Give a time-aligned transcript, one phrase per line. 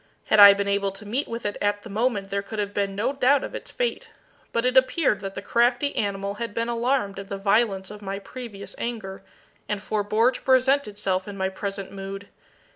[0.31, 2.95] Had I been able to meet with it at the moment there could have been
[2.95, 4.09] no doubt of its fate,
[4.51, 8.17] but it appeared that the crafty animal had been alarmed at the violence of my
[8.17, 9.21] previous anger,
[9.69, 12.29] and forbore to present itself in my present mood.